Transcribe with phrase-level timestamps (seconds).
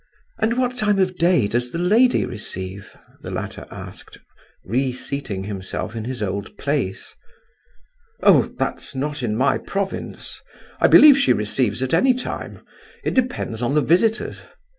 [0.39, 4.17] "And what time of day does the lady receive?" the latter asked,
[4.65, 7.13] reseating himself in his old place.
[8.23, 10.41] "Oh, that's not in my province!
[10.79, 12.61] I believe she receives at any time;
[13.03, 14.41] it depends upon the visitors.